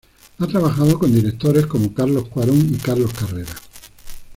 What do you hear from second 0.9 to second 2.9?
con directores como Carlos Cuarón y